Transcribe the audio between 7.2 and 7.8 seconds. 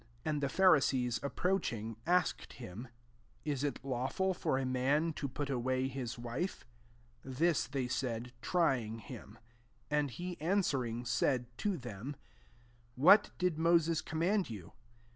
This